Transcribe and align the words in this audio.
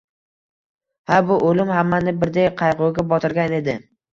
Ha, 1.11 1.19
bu 1.27 1.37
o’lim 1.49 1.75
hammani 1.75 2.15
birdek 2.25 2.59
qayg’uga 2.63 3.07
botirgan 3.13 3.59
edi. 3.63 3.79